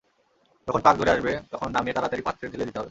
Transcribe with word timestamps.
যখন 0.67 0.81
পাক 0.83 0.95
ধরে 0.99 1.11
আসবে 1.11 1.31
তখন 1.51 1.69
নামিয়ে 1.71 1.95
তাড়াতাড়ি 1.95 2.23
পাত্রে 2.27 2.45
ঢেলে 2.51 2.65
দিতে 2.65 2.69
হবে। 2.69 2.79